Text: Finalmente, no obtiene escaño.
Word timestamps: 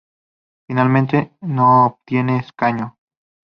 Finalmente, 0.65 1.31
no 1.41 1.85
obtiene 1.85 2.39
escaño. 2.39 2.97